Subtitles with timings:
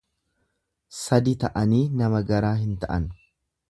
[1.01, 3.11] Sadi ta'anii nama garaa hin ta'an.